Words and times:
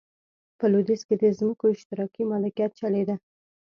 په 0.57 0.65
لوېدیځ 0.71 1.01
کې 1.07 1.15
د 1.19 1.23
ځمکو 1.39 1.65
اشتراکي 1.75 2.23
مالکیت 2.31 2.71
چلېده. 2.79 3.15